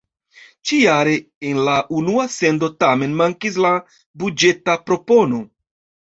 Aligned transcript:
Ĉi-jare 0.67 1.11
en 1.49 1.59
la 1.67 1.75
unua 1.97 2.23
sendo 2.35 2.69
tamen 2.83 3.13
mankis 3.19 3.59
la 3.65 3.73
buĝeta 4.23 4.77
propono. 4.89 5.43